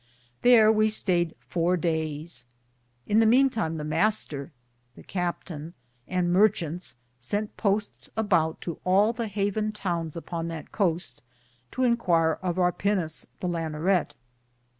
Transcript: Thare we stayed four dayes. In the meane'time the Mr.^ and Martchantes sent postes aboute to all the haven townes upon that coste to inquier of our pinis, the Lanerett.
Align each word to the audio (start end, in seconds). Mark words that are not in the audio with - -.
Thare 0.41 0.71
we 0.71 0.89
stayed 0.89 1.35
four 1.41 1.77
dayes. 1.77 2.45
In 3.05 3.19
the 3.19 3.27
meane'time 3.27 3.77
the 3.77 3.83
Mr.^ 3.83 4.49
and 6.07 6.33
Martchantes 6.33 6.95
sent 7.19 7.55
postes 7.55 8.09
aboute 8.17 8.59
to 8.61 8.79
all 8.83 9.13
the 9.13 9.27
haven 9.27 9.71
townes 9.71 10.15
upon 10.15 10.47
that 10.47 10.71
coste 10.71 11.21
to 11.69 11.83
inquier 11.83 12.39
of 12.41 12.57
our 12.57 12.71
pinis, 12.71 13.27
the 13.41 13.47
Lanerett. 13.47 14.15